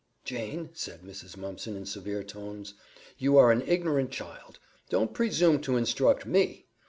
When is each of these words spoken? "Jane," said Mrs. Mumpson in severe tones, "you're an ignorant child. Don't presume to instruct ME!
"Jane," 0.25 0.71
said 0.73 1.03
Mrs. 1.03 1.37
Mumpson 1.37 1.75
in 1.77 1.85
severe 1.85 2.23
tones, 2.23 2.73
"you're 3.19 3.51
an 3.51 3.61
ignorant 3.61 4.09
child. 4.09 4.57
Don't 4.89 5.13
presume 5.13 5.61
to 5.61 5.77
instruct 5.77 6.25
ME! 6.25 6.65